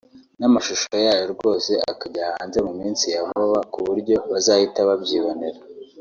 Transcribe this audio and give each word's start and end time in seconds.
n’amashusho 0.39 0.89
yayo 1.05 1.25
rwose 1.35 1.71
azajya 1.89 2.25
hanze 2.37 2.57
mu 2.67 2.73
minsi 2.79 3.05
ya 3.13 3.21
vuba 3.29 3.59
kuburyo 3.73 4.13
abantu 4.15 4.31
bazahita 4.33 4.79
babyibonera 4.89 5.59